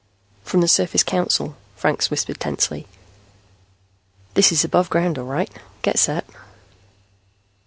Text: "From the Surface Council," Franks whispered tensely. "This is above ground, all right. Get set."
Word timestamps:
"From 0.43 0.61
the 0.61 0.67
Surface 0.67 1.03
Council," 1.03 1.55
Franks 1.75 2.09
whispered 2.09 2.39
tensely. 2.39 2.87
"This 4.33 4.51
is 4.51 4.63
above 4.63 4.89
ground, 4.89 5.19
all 5.19 5.25
right. 5.25 5.51
Get 5.83 5.99
set." 5.99 6.25